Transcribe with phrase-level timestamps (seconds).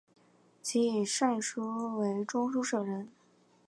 [0.63, 3.07] 其以善书为中书舍人。